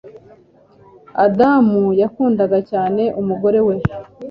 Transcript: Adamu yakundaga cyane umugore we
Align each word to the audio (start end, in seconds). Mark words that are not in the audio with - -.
Adamu 1.25 1.83
yakundaga 2.01 2.57
cyane 2.71 3.03
umugore 3.21 3.59
we 3.67 3.75